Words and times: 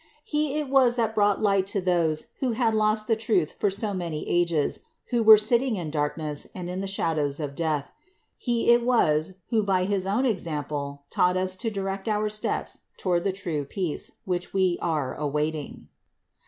He 0.23 0.57
it 0.57 0.67
was 0.67 0.95
that 0.95 1.13
brought 1.13 1.43
light 1.43 1.67
to 1.67 1.79
those 1.79 2.25
who 2.39 2.53
had 2.53 2.73
lost 2.73 3.05
the 3.05 3.15
truth 3.15 3.53
for 3.59 3.69
so 3.69 3.93
many 3.93 4.27
ages, 4.27 4.79
who 5.11 5.21
were 5.21 5.37
sitting 5.37 5.75
in 5.75 5.91
darkness 5.91 6.47
and 6.55 6.71
in 6.71 6.81
the 6.81 6.87
shadows 6.87 7.39
of 7.39 7.53
death. 7.53 7.91
He 8.39 8.71
it 8.71 8.81
was 8.83 9.33
who 9.51 9.61
by 9.61 9.83
his 9.85 10.07
own 10.07 10.25
example 10.25 11.03
taught 11.11 11.37
us 11.37 11.55
to 11.57 11.69
direct 11.69 12.07
our 12.09 12.29
steps 12.29 12.79
toward 12.97 13.23
the 13.23 13.31
true 13.31 13.63
peace, 13.63 14.13
which 14.25 14.55
we 14.55 14.79
were 14.81 15.13
awaiting. 15.13 15.87